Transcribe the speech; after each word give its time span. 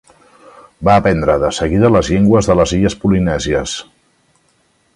Va 0.87 0.95
aprendre 1.01 1.35
de 1.43 1.51
seguida 1.57 1.91
les 1.97 2.09
llengües 2.13 2.49
de 2.53 2.55
les 2.61 2.73
illes 2.79 2.97
polinèsies. 3.05 3.77